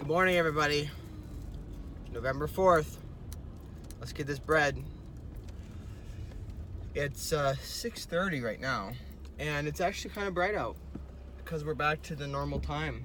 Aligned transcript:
Good 0.00 0.08
morning, 0.08 0.36
everybody. 0.36 0.88
November 2.10 2.48
4th. 2.48 2.96
Let's 3.98 4.14
get 4.14 4.26
this 4.26 4.38
bread. 4.38 4.82
It's 6.94 7.34
uh, 7.34 7.54
6.30 7.62 8.42
right 8.42 8.58
now, 8.58 8.92
and 9.38 9.68
it's 9.68 9.82
actually 9.82 10.12
kind 10.12 10.26
of 10.26 10.32
bright 10.32 10.54
out 10.54 10.76
because 11.36 11.66
we're 11.66 11.74
back 11.74 12.00
to 12.04 12.16
the 12.16 12.26
normal 12.26 12.60
time. 12.60 13.04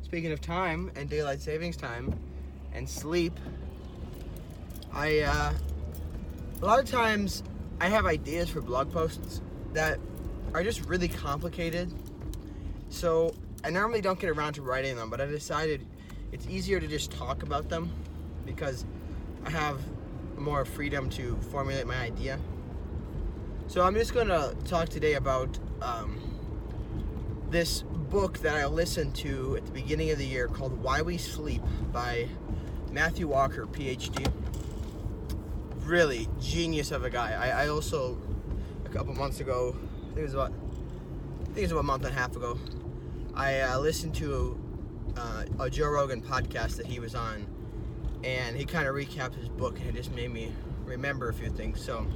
Speaking 0.00 0.32
of 0.32 0.40
time 0.40 0.90
and 0.96 1.10
daylight 1.10 1.42
savings 1.42 1.76
time 1.76 2.18
and 2.72 2.88
sleep, 2.88 3.38
I, 4.94 5.18
uh, 5.20 5.52
a 6.62 6.64
lot 6.64 6.78
of 6.78 6.86
times 6.86 7.42
I 7.82 7.88
have 7.90 8.06
ideas 8.06 8.48
for 8.48 8.62
blog 8.62 8.90
posts 8.90 9.42
that 9.74 10.00
are 10.54 10.64
just 10.64 10.86
really 10.86 11.08
complicated. 11.08 11.92
So 12.88 13.34
I 13.62 13.70
normally 13.70 14.00
don't 14.00 14.18
get 14.18 14.30
around 14.30 14.54
to 14.54 14.62
writing 14.62 14.96
them, 14.96 15.10
but 15.10 15.20
I 15.20 15.26
decided 15.26 15.86
it's 16.32 16.46
easier 16.46 16.80
to 16.80 16.86
just 16.86 17.10
talk 17.10 17.42
about 17.42 17.68
them 17.68 17.92
because 18.46 18.86
I 19.44 19.50
have 19.50 19.80
more 20.38 20.64
freedom 20.64 21.10
to 21.10 21.36
formulate 21.50 21.86
my 21.86 21.96
idea. 21.96 22.38
So 23.66 23.82
I'm 23.82 23.94
just 23.94 24.14
going 24.14 24.28
to 24.28 24.56
talk 24.64 24.88
today 24.88 25.14
about 25.14 25.58
um, 25.82 26.18
this 27.50 27.82
book 27.82 28.38
that 28.38 28.56
I 28.56 28.66
listened 28.66 29.14
to 29.16 29.56
at 29.56 29.66
the 29.66 29.72
beginning 29.72 30.10
of 30.10 30.18
the 30.18 30.26
year 30.26 30.48
called 30.48 30.82
Why 30.82 31.02
We 31.02 31.18
Sleep 31.18 31.62
by 31.92 32.28
Matthew 32.90 33.28
Walker, 33.28 33.66
PhD. 33.66 34.26
Really 35.84 36.28
genius 36.40 36.92
of 36.92 37.04
a 37.04 37.10
guy. 37.10 37.32
I, 37.32 37.64
I 37.64 37.68
also, 37.68 38.18
a 38.86 38.88
couple 38.88 39.14
months 39.14 39.40
ago, 39.40 39.76
I 39.76 40.04
think 40.06 40.18
it 40.18 40.22
was 40.22 40.34
about, 40.34 40.52
I 40.52 41.44
think 41.44 41.58
it 41.58 41.62
was 41.62 41.72
about 41.72 41.80
a 41.80 41.84
month 41.84 42.04
and 42.06 42.16
a 42.16 42.18
half 42.18 42.34
ago, 42.34 42.58
I 43.34 43.60
uh, 43.60 43.78
listened 43.78 44.14
to 44.16 44.58
uh, 45.16 45.44
a 45.58 45.70
Joe 45.70 45.88
Rogan 45.88 46.20
podcast 46.20 46.76
that 46.76 46.86
he 46.86 47.00
was 47.00 47.14
on, 47.14 47.46
and 48.24 48.56
he 48.56 48.64
kind 48.64 48.88
of 48.88 48.94
recapped 48.94 49.34
his 49.34 49.48
book, 49.48 49.78
and 49.78 49.88
it 49.88 49.94
just 49.94 50.12
made 50.12 50.32
me 50.32 50.52
remember 50.84 51.28
a 51.28 51.34
few 51.34 51.50
things. 51.50 51.82
So, 51.84 52.06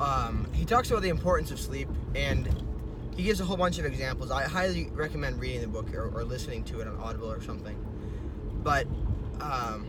um, 0.00 0.48
he 0.52 0.64
talks 0.64 0.90
about 0.90 1.02
the 1.02 1.08
importance 1.08 1.50
of 1.50 1.60
sleep, 1.60 1.88
and 2.14 2.48
he 3.16 3.22
gives 3.22 3.40
a 3.40 3.44
whole 3.44 3.56
bunch 3.56 3.78
of 3.78 3.84
examples. 3.84 4.30
I 4.30 4.44
highly 4.44 4.88
recommend 4.90 5.40
reading 5.40 5.60
the 5.60 5.68
book 5.68 5.94
or, 5.94 6.10
or 6.14 6.24
listening 6.24 6.64
to 6.64 6.80
it 6.80 6.88
on 6.88 6.96
Audible 6.98 7.30
or 7.30 7.40
something. 7.42 7.76
But 8.62 8.86
um, 9.40 9.88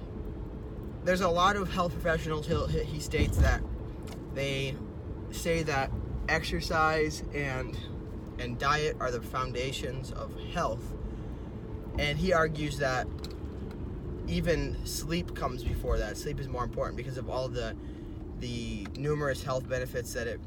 there's 1.04 1.22
a 1.22 1.30
lot 1.30 1.56
of 1.56 1.72
health 1.72 1.94
professionals. 1.94 2.48
He, 2.48 2.84
he 2.84 3.00
states 3.00 3.38
that 3.38 3.62
they 4.34 4.76
say 5.32 5.64
that 5.64 5.92
exercise 6.28 7.24
and 7.34 7.78
and 8.44 8.60
diet 8.60 8.98
are 9.00 9.10
the 9.10 9.22
foundations 9.22 10.12
of 10.12 10.38
health. 10.54 10.84
And 11.98 12.18
he 12.18 12.34
argues 12.34 12.78
that 12.80 13.08
even 14.28 14.78
sleep 14.86 15.36
comes 15.36 15.64
before 15.64 15.98
that. 15.98 16.18
Sleep 16.18 16.40
is 16.40 16.48
more 16.48 16.64
important 16.64 16.98
because 16.98 17.18
of 17.18 17.30
all 17.30 17.48
the 17.48 17.76
the 18.40 18.86
numerous 18.98 19.42
health 19.42 19.68
benefits 19.70 20.12
that 20.14 20.28
it 20.28 20.40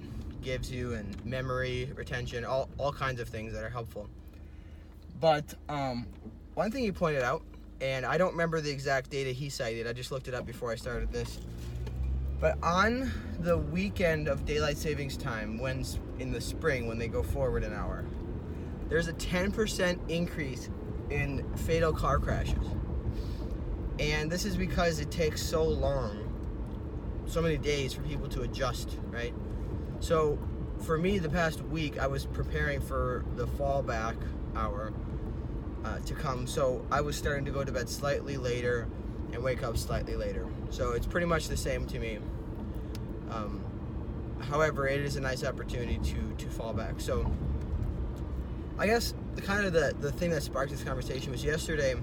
gives 0.42 0.70
you 0.70 0.92
and 0.92 1.24
memory 1.24 1.90
retention, 1.96 2.44
all, 2.44 2.68
all 2.76 2.92
kinds 2.92 3.20
of 3.20 3.28
things 3.28 3.54
that 3.54 3.64
are 3.64 3.70
helpful. 3.70 4.06
But 5.18 5.54
um, 5.70 6.06
one 6.54 6.70
thing 6.70 6.84
he 6.84 6.92
pointed 6.92 7.22
out, 7.22 7.42
and 7.80 8.04
I 8.04 8.18
don't 8.18 8.32
remember 8.32 8.60
the 8.60 8.70
exact 8.70 9.08
data 9.08 9.30
he 9.30 9.48
cited, 9.48 9.86
I 9.86 9.94
just 9.94 10.12
looked 10.12 10.28
it 10.28 10.34
up 10.34 10.44
before 10.44 10.70
I 10.70 10.74
started 10.74 11.10
this. 11.10 11.38
But 12.38 12.62
on 12.62 13.10
the 13.40 13.56
weekend 13.56 14.28
of 14.28 14.44
daylight 14.44 14.76
savings 14.76 15.16
time, 15.16 15.58
when 15.58 15.84
in 16.18 16.32
the 16.32 16.40
spring, 16.40 16.86
when 16.86 16.98
they 16.98 17.08
go 17.08 17.22
forward 17.22 17.64
an 17.64 17.72
hour, 17.72 18.04
there's 18.88 19.08
a 19.08 19.14
10% 19.14 20.10
increase 20.10 20.68
in 21.10 21.44
fatal 21.56 21.92
car 21.92 22.18
crashes. 22.18 22.66
And 23.98 24.30
this 24.30 24.44
is 24.44 24.56
because 24.56 25.00
it 25.00 25.10
takes 25.10 25.42
so 25.42 25.64
long, 25.64 27.24
so 27.26 27.40
many 27.40 27.56
days 27.56 27.94
for 27.94 28.02
people 28.02 28.28
to 28.28 28.42
adjust, 28.42 28.98
right? 29.10 29.34
So 30.00 30.38
for 30.80 30.98
me, 30.98 31.18
the 31.18 31.30
past 31.30 31.62
week, 31.62 31.98
I 31.98 32.06
was 32.06 32.26
preparing 32.26 32.80
for 32.80 33.24
the 33.36 33.46
fallback 33.46 34.16
hour 34.54 34.92
uh, 35.84 35.98
to 36.00 36.14
come. 36.14 36.46
So 36.46 36.84
I 36.90 37.00
was 37.00 37.16
starting 37.16 37.46
to 37.46 37.50
go 37.50 37.64
to 37.64 37.72
bed 37.72 37.88
slightly 37.88 38.36
later 38.36 38.88
and 39.32 39.42
wake 39.42 39.62
up 39.62 39.76
slightly 39.76 40.16
later. 40.16 40.46
So 40.70 40.92
it's 40.92 41.06
pretty 41.06 41.26
much 41.26 41.48
the 41.48 41.56
same 41.56 41.86
to 41.86 41.98
me. 41.98 42.18
Um, 43.30 43.64
however, 44.50 44.86
it 44.88 45.00
is 45.00 45.16
a 45.16 45.20
nice 45.20 45.44
opportunity 45.44 45.98
to 45.98 46.34
to 46.38 46.50
fall 46.50 46.72
back. 46.72 47.00
So 47.00 47.30
I 48.78 48.86
guess 48.86 49.14
the 49.34 49.42
kind 49.42 49.66
of 49.66 49.72
the, 49.72 49.94
the 50.00 50.12
thing 50.12 50.30
that 50.30 50.42
sparked 50.42 50.70
this 50.70 50.82
conversation 50.82 51.32
was 51.32 51.44
yesterday 51.44 51.96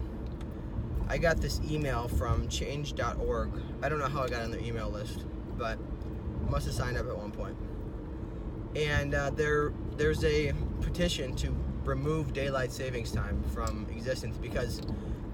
I 1.13 1.17
got 1.17 1.38
this 1.38 1.59
email 1.69 2.07
from 2.07 2.47
change.org. 2.47 3.50
I 3.81 3.89
don't 3.89 4.00
know 4.00 4.07
how 4.07 4.23
I 4.23 4.29
got 4.29 4.41
on 4.41 4.51
their 4.51 4.62
email 4.62 4.89
list, 4.89 5.25
but 5.57 5.78
I 5.78 6.50
must 6.50 6.66
have 6.66 6.75
signed 6.75 6.97
up 6.97 7.07
at 7.07 7.17
one 7.17 7.31
point. 7.31 7.56
And 8.75 9.13
uh, 9.13 9.29
there 9.29 9.73
there's 9.97 10.23
a 10.23 10.53
petition 10.81 11.35
to 11.35 11.56
remove 11.83 12.33
daylight 12.33 12.72
savings 12.72 13.12
time 13.12 13.44
from 13.53 13.85
existence 13.91 14.38
because 14.38 14.81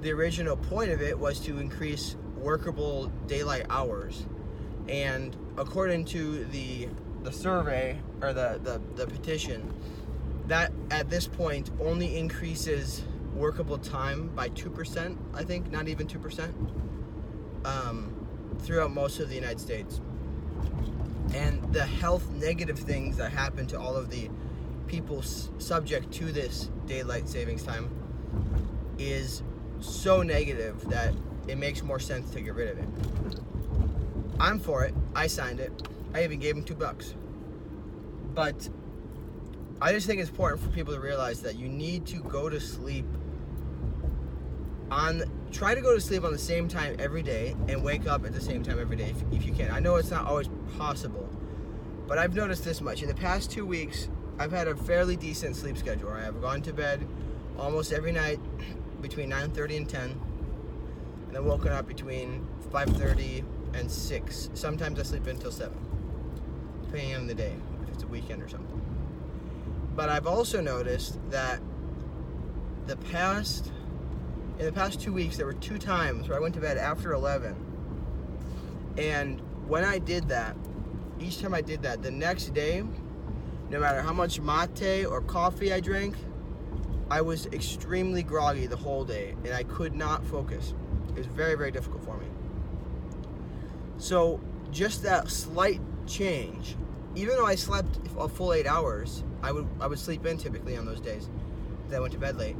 the 0.01 0.11
original 0.11 0.55
point 0.55 0.91
of 0.91 1.01
it 1.01 1.17
was 1.17 1.39
to 1.41 1.59
increase 1.59 2.15
workable 2.37 3.07
daylight 3.27 3.65
hours. 3.69 4.25
And 4.87 5.35
according 5.57 6.05
to 6.05 6.45
the 6.45 6.89
the 7.23 7.31
survey 7.31 7.99
or 8.21 8.33
the, 8.33 8.59
the, 8.63 8.81
the 8.95 9.05
petition, 9.05 9.73
that 10.47 10.71
at 10.89 11.09
this 11.09 11.27
point 11.27 11.69
only 11.79 12.17
increases 12.17 13.03
workable 13.33 13.77
time 13.77 14.29
by 14.29 14.49
2%, 14.49 15.17
I 15.33 15.43
think, 15.43 15.69
not 15.71 15.87
even 15.87 16.07
2%, 16.07 16.53
um, 17.65 18.15
throughout 18.59 18.91
most 18.91 19.19
of 19.19 19.29
the 19.29 19.35
United 19.35 19.59
States. 19.59 20.01
And 21.33 21.61
the 21.73 21.85
health 21.85 22.29
negative 22.31 22.79
things 22.79 23.17
that 23.17 23.31
happen 23.31 23.67
to 23.67 23.79
all 23.79 23.95
of 23.95 24.09
the 24.09 24.29
people 24.87 25.21
subject 25.21 26.11
to 26.13 26.31
this 26.31 26.71
daylight 26.87 27.29
savings 27.29 27.63
time 27.63 27.89
is 28.97 29.43
so 29.81 30.21
negative 30.21 30.87
that 30.89 31.13
it 31.47 31.57
makes 31.57 31.81
more 31.83 31.99
sense 31.99 32.29
to 32.31 32.41
get 32.41 32.53
rid 32.53 32.69
of 32.69 32.77
it. 32.79 32.87
I'm 34.39 34.59
for 34.59 34.83
it. 34.85 34.93
I 35.15 35.27
signed 35.27 35.59
it. 35.59 35.71
I 36.13 36.23
even 36.23 36.39
gave 36.39 36.55
him 36.55 36.63
two 36.63 36.75
bucks. 36.75 37.13
But 38.33 38.69
I 39.81 39.91
just 39.91 40.07
think 40.07 40.21
it's 40.21 40.29
important 40.29 40.61
for 40.61 40.69
people 40.69 40.93
to 40.93 40.99
realize 40.99 41.41
that 41.41 41.57
you 41.57 41.67
need 41.67 42.05
to 42.07 42.17
go 42.23 42.49
to 42.49 42.59
sleep 42.59 43.05
on 44.91 45.23
try 45.51 45.75
to 45.75 45.81
go 45.81 45.93
to 45.93 46.01
sleep 46.01 46.23
on 46.23 46.31
the 46.31 46.37
same 46.37 46.67
time 46.67 46.95
every 46.99 47.21
day 47.21 47.55
and 47.67 47.83
wake 47.83 48.07
up 48.07 48.25
at 48.25 48.33
the 48.33 48.41
same 48.41 48.63
time 48.63 48.79
every 48.79 48.95
day 48.95 49.09
if, 49.09 49.33
if 49.33 49.45
you 49.45 49.53
can. 49.53 49.71
I 49.71 49.79
know 49.79 49.95
it's 49.95 50.11
not 50.11 50.25
always 50.25 50.49
possible, 50.77 51.27
but 52.07 52.17
I've 52.17 52.35
noticed 52.35 52.63
this 52.63 52.81
much. 52.81 53.01
In 53.01 53.07
the 53.07 53.15
past 53.15 53.51
two 53.51 53.65
weeks, 53.65 54.09
I've 54.37 54.51
had 54.51 54.67
a 54.67 54.75
fairly 54.75 55.15
decent 55.15 55.55
sleep 55.55 55.77
schedule. 55.77 56.11
I 56.11 56.21
have 56.21 56.41
gone 56.41 56.61
to 56.63 56.73
bed 56.73 57.05
almost 57.57 57.91
every 57.91 58.11
night 58.11 58.39
between 59.01 59.29
9:30 59.29 59.77
and 59.77 59.89
10, 59.89 60.01
and 61.27 61.35
then 61.35 61.45
woken 61.45 61.71
up 61.71 61.87
between 61.87 62.47
5:30 62.71 63.43
and 63.73 63.89
6. 63.89 64.49
Sometimes 64.53 64.99
I 64.99 65.03
sleep 65.03 65.27
until 65.27 65.51
7, 65.51 65.77
depending 66.85 67.15
on 67.15 67.27
the 67.27 67.35
day, 67.35 67.55
if 67.83 67.89
it's 67.93 68.03
a 68.03 68.07
weekend 68.07 68.41
or 68.41 68.47
something. 68.47 68.81
But 69.95 70.09
I've 70.09 70.27
also 70.27 70.61
noticed 70.61 71.19
that 71.29 71.61
the 72.87 72.95
past 72.97 73.71
in 74.57 74.65
the 74.65 74.71
past 74.71 74.99
two 74.99 75.13
weeks 75.13 75.37
there 75.37 75.45
were 75.45 75.53
two 75.53 75.77
times 75.77 76.27
where 76.27 76.37
I 76.37 76.41
went 76.41 76.53
to 76.55 76.61
bed 76.61 76.77
after 76.77 77.13
11. 77.13 77.55
And 78.97 79.41
when 79.67 79.85
I 79.85 79.99
did 79.99 80.27
that, 80.29 80.57
each 81.19 81.41
time 81.41 81.53
I 81.53 81.61
did 81.61 81.83
that, 81.83 82.01
the 82.01 82.11
next 82.11 82.53
day, 82.53 82.83
no 83.69 83.79
matter 83.79 84.01
how 84.01 84.13
much 84.13 84.41
mate 84.41 85.05
or 85.05 85.21
coffee 85.21 85.71
I 85.71 85.79
drank, 85.79 86.15
I 87.11 87.21
was 87.21 87.47
extremely 87.47 88.21
groggy 88.21 88.67
the 88.67 88.75
whole 88.75 89.03
day 89.03 89.35
and 89.43 89.53
I 89.53 89.63
could 89.63 89.95
not 89.95 90.25
focus. 90.25 90.73
It 91.09 91.17
was 91.17 91.27
very, 91.27 91.55
very 91.55 91.71
difficult 91.71 92.03
for 92.03 92.17
me. 92.17 92.27
So, 93.97 94.39
just 94.71 95.03
that 95.03 95.29
slight 95.29 95.81
change, 96.05 96.75
even 97.15 97.35
though 97.35 97.45
I 97.45 97.55
slept 97.55 97.99
a 98.17 98.29
full 98.29 98.53
eight 98.53 98.67
hours, 98.67 99.23
I 99.41 99.51
would 99.51 99.67
I 99.81 99.87
would 99.87 99.99
sleep 99.99 100.25
in 100.25 100.37
typically 100.37 100.77
on 100.77 100.85
those 100.85 101.01
days 101.01 101.29
that 101.89 101.97
I 101.97 101.99
went 101.99 102.13
to 102.13 102.19
bed 102.19 102.37
late. 102.37 102.55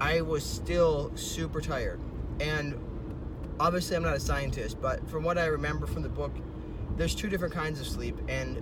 I 0.00 0.20
was 0.20 0.44
still 0.44 1.12
super 1.14 1.60
tired. 1.60 2.00
And 2.40 2.76
obviously, 3.60 3.96
I'm 3.96 4.02
not 4.02 4.16
a 4.16 4.20
scientist, 4.20 4.80
but 4.80 5.08
from 5.08 5.22
what 5.22 5.38
I 5.38 5.46
remember 5.46 5.86
from 5.86 6.02
the 6.02 6.08
book, 6.08 6.32
there's 6.96 7.14
two 7.14 7.28
different 7.28 7.54
kinds 7.54 7.80
of 7.80 7.86
sleep, 7.86 8.18
and 8.28 8.58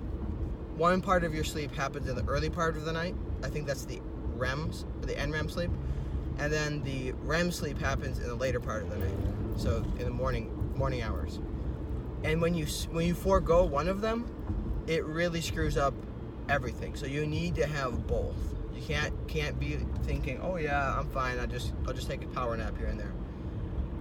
one 0.76 1.00
part 1.00 1.24
of 1.24 1.34
your 1.34 1.44
sleep 1.44 1.74
happens 1.74 2.08
in 2.08 2.14
the 2.16 2.24
early 2.26 2.50
part 2.50 2.76
of 2.76 2.84
the 2.84 2.92
night. 2.92 3.14
I 3.42 3.48
think 3.48 3.66
that's 3.66 3.84
the 3.84 4.00
REMs, 4.40 4.84
the 5.02 5.14
NREM 5.14 5.50
sleep, 5.50 5.70
and 6.38 6.52
then 6.52 6.82
the 6.82 7.12
REM 7.24 7.52
sleep 7.52 7.78
happens 7.78 8.18
in 8.18 8.26
the 8.26 8.34
later 8.34 8.60
part 8.60 8.82
of 8.82 8.90
the 8.90 8.96
night, 8.96 9.14
so 9.56 9.84
in 9.98 10.04
the 10.04 10.10
morning 10.10 10.56
morning 10.74 11.02
hours. 11.02 11.38
And 12.24 12.40
when 12.40 12.54
you 12.54 12.66
when 12.90 13.06
you 13.06 13.14
forego 13.14 13.64
one 13.64 13.88
of 13.88 14.00
them, 14.00 14.24
it 14.86 15.04
really 15.04 15.40
screws 15.40 15.76
up 15.76 15.94
everything. 16.48 16.96
So 16.96 17.06
you 17.06 17.26
need 17.26 17.54
to 17.56 17.66
have 17.66 18.06
both. 18.06 18.36
You 18.74 18.82
can't 18.82 19.12
can't 19.28 19.58
be 19.60 19.78
thinking, 20.04 20.40
oh 20.42 20.56
yeah, 20.56 20.98
I'm 20.98 21.08
fine. 21.10 21.38
I 21.38 21.46
just 21.46 21.72
I'll 21.86 21.94
just 21.94 22.08
take 22.08 22.22
a 22.24 22.28
power 22.28 22.56
nap 22.56 22.76
here 22.78 22.86
and 22.86 22.98
there. 22.98 23.12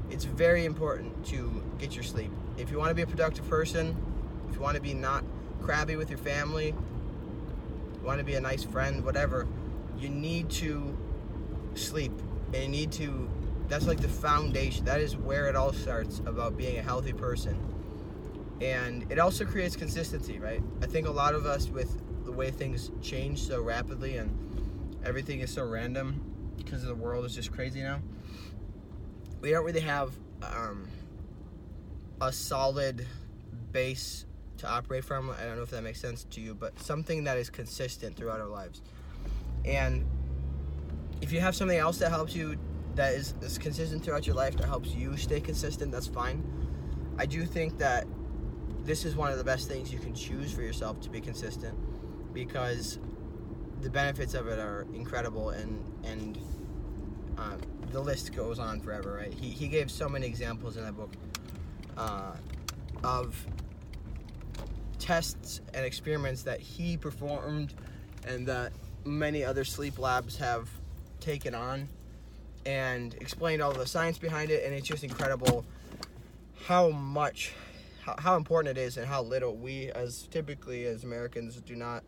It's 0.10 0.26
very 0.26 0.66
important 0.66 1.26
to 1.28 1.64
get 1.78 1.94
your 1.94 2.04
sleep. 2.04 2.32
If 2.58 2.72
you 2.72 2.80
want 2.80 2.90
to 2.90 2.96
be 2.96 3.04
a 3.04 3.08
productive 3.08 3.48
person, 3.50 3.96
if 4.50 4.56
you 4.56 4.62
want 4.62 4.76
to 4.76 4.82
be 4.82 4.94
not 4.94 5.24
crabby 5.62 5.96
with 5.96 6.10
your 6.10 6.18
family, 6.18 6.68
you 6.68 8.02
want 8.04 8.20
to 8.20 8.26
be 8.26 8.34
a 8.36 8.42
nice 8.42 8.64
friend, 8.64 9.06
whatever, 9.06 9.48
you 10.00 10.10
need 10.10 10.50
to 10.52 10.98
sleep. 11.76 12.14
And 12.54 12.64
you 12.64 12.70
need 12.70 12.92
to 12.94 13.30
that's 13.70 13.86
like 13.86 14.00
the 14.00 14.10
foundation. 14.10 14.84
That 14.86 15.00
is 15.00 15.16
where 15.16 15.48
it 15.48 15.56
all 15.56 15.72
starts 15.72 16.20
about 16.26 16.58
being 16.58 16.80
a 16.80 16.82
healthy 16.82 17.14
person. 17.14 17.58
And 18.62 19.10
it 19.12 19.20
also 19.20 19.46
creates 19.46 19.76
consistency, 19.76 20.40
right? 20.40 20.62
I 20.82 20.88
think 20.88 21.08
a 21.08 21.12
lot 21.12 21.36
of 21.36 21.46
us 21.46 21.70
with 21.70 22.02
the 22.26 22.32
way 22.32 22.52
things 22.52 22.92
change 23.02 23.42
so 23.44 23.62
rapidly 23.62 24.18
and 24.18 24.36
everything 25.06 25.40
is 25.40 25.54
so 25.54 25.64
random 25.64 26.54
because 26.58 26.84
the 26.84 26.96
world 26.96 27.26
is 27.26 27.36
just 27.36 27.52
crazy 27.52 27.82
now. 27.82 28.02
We 29.40 29.52
don't 29.52 29.64
really 29.64 29.80
have 29.82 30.12
um, 30.42 30.88
a 32.20 32.34
solid 32.34 33.06
base 33.72 34.26
to 34.58 34.68
operate 34.68 35.06
from. 35.06 35.30
I 35.30 35.46
don't 35.46 35.56
know 35.56 35.64
if 35.64 35.70
that 35.70 35.84
makes 35.84 36.02
sense 36.02 36.26
to 36.32 36.42
you, 36.42 36.54
but 36.54 36.78
something 36.80 37.24
that 37.26 37.38
is 37.38 37.50
consistent 37.50 38.18
throughout 38.18 38.42
our 38.42 38.48
lives. 38.48 38.82
And 39.70 40.06
if 41.22 41.32
you 41.32 41.40
have 41.40 41.56
something 41.56 41.78
else 41.78 42.00
that 42.00 42.10
helps 42.10 42.36
you, 42.36 42.58
that 42.96 43.14
is, 43.14 43.36
is 43.42 43.58
consistent 43.58 44.04
throughout 44.04 44.26
your 44.26 44.36
life, 44.36 44.58
that 44.58 44.68
helps 44.68 44.90
you 44.90 45.16
stay 45.16 45.40
consistent, 45.40 45.92
that's 45.92 46.08
fine. 46.08 46.44
I 47.18 47.26
do 47.26 47.46
think 47.46 47.78
that 47.78 48.08
this 48.84 49.06
is 49.06 49.16
one 49.16 49.32
of 49.32 49.38
the 49.38 49.44
best 49.44 49.68
things 49.68 49.94
you 49.94 50.00
can 50.00 50.16
choose 50.16 50.52
for 50.52 50.62
yourself 50.62 51.00
to 51.02 51.10
be 51.10 51.22
consistent 51.22 51.78
because 52.34 52.98
the 53.82 53.90
benefits 53.90 54.34
of 54.34 54.48
it 54.48 54.60
are 54.60 54.88
incredible 54.94 55.52
and 55.52 55.84
and 56.04 56.40
uh, 57.38 57.56
the 57.92 58.00
list 58.00 58.34
goes 58.34 58.60
on 58.60 58.80
forever 58.80 59.14
right 59.14 59.34
he, 59.34 59.50
he 59.50 59.68
gave 59.68 59.90
so 59.90 60.10
many 60.10 60.26
examples 60.26 60.76
in 60.76 60.84
that 60.84 60.98
book 60.98 61.12
uh, 61.98 62.32
of 63.04 63.46
tests 64.98 65.62
and 65.74 65.86
experiments 65.86 66.44
that 66.44 66.60
he 66.60 66.98
performed 66.98 67.74
and 68.28 68.48
that 68.48 68.74
many 69.06 69.44
other 69.44 69.64
sleep 69.64 69.98
labs 69.98 70.38
have 70.38 70.70
taken 71.20 71.56
on 71.56 71.88
and 72.66 73.14
explained 73.16 73.62
all 73.62 73.72
the 73.72 73.88
science 73.88 74.18
behind 74.18 74.52
it 74.52 74.66
and 74.66 74.74
it's 74.74 74.88
just 74.88 75.04
incredible 75.04 75.66
how 76.66 76.90
much 76.90 77.54
how, 78.02 78.16
how 78.18 78.36
important 78.36 78.78
it 78.78 78.82
is 78.82 78.98
and 78.98 79.08
how 79.08 79.22
little 79.22 79.56
we 79.56 79.90
as 79.92 80.28
typically 80.32 80.86
as 80.86 81.04
americans 81.04 81.56
do 81.62 81.76
not 81.76 82.04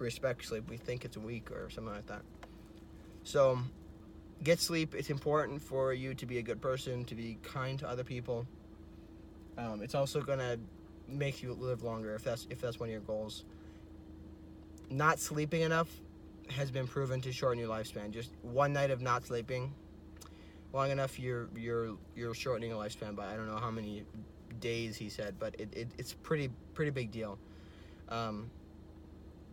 respect 0.00 0.44
sleep. 0.44 0.68
We 0.68 0.76
think 0.76 1.04
it's 1.04 1.16
weak 1.16 1.50
or 1.50 1.70
something 1.70 1.94
like 1.94 2.06
that. 2.06 2.22
So 3.22 3.58
get 4.42 4.58
sleep. 4.58 4.94
It's 4.94 5.10
important 5.10 5.62
for 5.62 5.92
you 5.92 6.14
to 6.14 6.26
be 6.26 6.38
a 6.38 6.42
good 6.42 6.60
person 6.60 7.04
to 7.04 7.14
be 7.14 7.38
kind 7.42 7.78
to 7.80 7.88
other 7.88 8.04
people. 8.04 8.46
Um, 9.58 9.82
it's 9.82 9.94
also 9.94 10.22
gonna 10.22 10.56
make 11.06 11.42
you 11.42 11.52
live 11.52 11.82
longer 11.82 12.14
if 12.14 12.24
that's 12.24 12.46
if 12.50 12.60
that's 12.60 12.80
one 12.80 12.88
of 12.88 12.92
your 12.92 13.02
goals. 13.02 13.44
Not 14.90 15.20
sleeping 15.20 15.60
enough 15.60 15.88
has 16.52 16.70
been 16.70 16.86
proven 16.86 17.20
to 17.22 17.32
shorten 17.32 17.58
your 17.58 17.68
lifespan. 17.68 18.10
Just 18.10 18.30
one 18.42 18.72
night 18.72 18.90
of 18.90 19.00
not 19.00 19.24
sleeping 19.26 19.72
long 20.72 20.90
enough 20.90 21.18
you're 21.18 21.48
you're 21.56 21.96
you're 22.14 22.32
shortening 22.32 22.70
a 22.70 22.76
lifespan 22.76 23.16
by 23.16 23.32
i 23.32 23.34
don't 23.34 23.48
know 23.48 23.56
how 23.56 23.72
many 23.72 24.04
days 24.60 24.96
he 24.96 25.08
said 25.08 25.34
but 25.38 25.54
it, 25.58 25.68
it 25.72 25.88
it's 25.98 26.12
pretty 26.12 26.50
pretty 26.74 26.90
big 26.90 27.10
deal. 27.10 27.38
Um, 28.08 28.50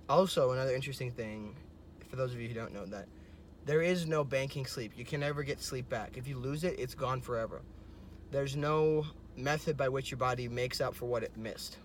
also 0.10 0.52
another 0.52 0.74
interesting 0.74 1.12
thing 1.12 1.56
for 2.10 2.16
those 2.16 2.34
of 2.34 2.40
you 2.40 2.48
who 2.48 2.54
don't 2.54 2.74
know 2.74 2.86
that 2.86 3.08
there 3.66 3.82
is 3.82 4.08
no 4.08 4.24
banking 4.24 4.66
sleep. 4.66 4.94
You 4.96 5.04
can 5.04 5.20
never 5.20 5.44
get 5.44 5.62
sleep 5.62 5.90
back. 5.90 6.18
If 6.18 6.28
you 6.28 6.38
lose 6.38 6.64
it 6.64 6.80
it's 6.80 6.96
gone 6.96 7.22
forever. 7.22 7.62
There's 8.32 8.56
no 8.56 9.06
method 9.36 9.78
by 9.78 9.90
which 9.90 10.12
your 10.12 10.18
body 10.18 10.48
makes 10.48 10.82
up 10.82 10.96
for 10.96 11.06
what 11.06 11.24
it 11.24 11.36
missed. 11.38 11.78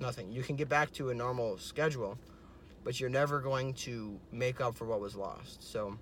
Nothing. 0.00 0.30
You 0.32 0.42
can 0.42 0.56
get 0.56 0.68
back 0.68 0.92
to 0.94 1.10
a 1.10 1.14
normal 1.14 1.58
schedule 1.58 2.18
but 2.86 2.98
you're 2.98 3.10
never 3.10 3.40
going 3.40 3.74
to 3.74 4.18
make 4.32 4.62
up 4.62 4.74
for 4.74 4.86
what 4.86 5.00
was 5.00 5.14
lost 5.14 5.62
so 5.62 5.98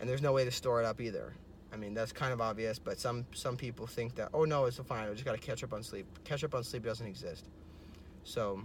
and 0.00 0.08
there's 0.08 0.22
no 0.22 0.32
way 0.32 0.44
to 0.46 0.50
store 0.50 0.80
it 0.80 0.86
up 0.86 1.00
either 1.00 1.34
I 1.72 1.76
mean 1.76 1.94
that's 1.94 2.12
kind 2.12 2.32
of 2.32 2.40
obvious, 2.40 2.78
but 2.78 3.00
some 3.00 3.24
some 3.32 3.56
people 3.56 3.86
think 3.86 4.16
that 4.16 4.28
oh 4.34 4.44
no, 4.44 4.66
it's 4.66 4.76
fine. 4.76 5.08
I 5.08 5.12
just 5.12 5.24
got 5.24 5.32
to 5.32 5.38
catch 5.38 5.64
up 5.64 5.72
on 5.72 5.82
sleep. 5.82 6.06
Catch 6.24 6.44
up 6.44 6.54
on 6.54 6.62
sleep 6.64 6.84
doesn't 6.84 7.06
exist. 7.06 7.48
So, 8.24 8.62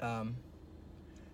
um, 0.00 0.36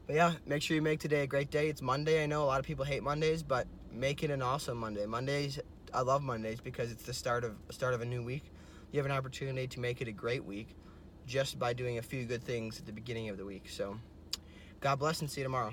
but 0.07 0.17
yeah, 0.17 0.35
make 0.45 0.63
sure 0.63 0.75
you 0.75 0.83
make 0.83 0.99
today 0.99 1.23
a 1.23 1.27
great 1.27 1.51
day. 1.51 1.69
It's 1.69 1.81
Monday. 1.81 2.23
I 2.23 2.27
know 2.27 2.43
a 2.43 2.47
lot 2.47 2.59
of 2.59 2.67
people 2.67 2.85
hate 2.85 3.03
Mondays, 3.03 3.45
but 3.45 3.69
make 3.93 4.25
it 4.25 4.31
an 4.31 4.43
awesome 4.43 4.77
Monday. 4.77 5.07
Mondays, 5.07 5.61
I 5.95 6.01
love 6.01 6.23
Mondays 6.23 6.61
because 6.61 6.91
it's 6.91 7.05
the 7.05 7.15
start 7.15 7.45
of 7.45 7.55
start 7.71 7.95
of 7.95 8.01
a 8.01 8.05
new 8.05 8.25
week. 8.25 8.51
You 8.91 8.99
have 8.99 9.07
an 9.07 9.13
opportunity 9.13 9.69
to 9.69 9.81
make 9.81 10.01
it 10.01 10.09
a 10.09 10.13
great 10.13 10.45
week 10.45 10.75
just 11.29 11.61
by 11.61 11.75
doing 11.75 11.99
a 11.99 12.03
few 12.03 12.25
good 12.25 12.43
things 12.43 12.81
at 12.81 12.87
the 12.87 12.93
beginning 12.93 13.29
of 13.29 13.37
the 13.37 13.45
week. 13.45 13.69
So, 13.69 13.99
God 14.87 15.01
bless 15.01 15.21
and 15.21 15.29
see 15.29 15.41
you 15.41 15.45
tomorrow. 15.45 15.73